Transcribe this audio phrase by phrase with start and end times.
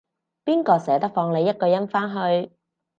[0.45, 2.51] 邊個捨得放你一個人返去